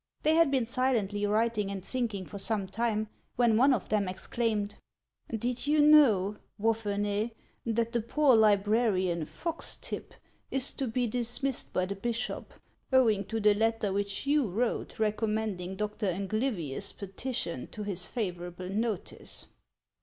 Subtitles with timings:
[0.23, 4.73] They had been silently writing and thinking for some time, when one of them exclaimed:"
[5.37, 7.35] Did you know, Wapherney,
[7.67, 10.15] that the poor librarian, Foxtipp,
[10.49, 12.51] is to be dismissed by the bishop,
[12.91, 16.07] owing to the letter which you wrote recommending Dr.
[16.07, 19.45] Anglyvius's petition to his favorable notice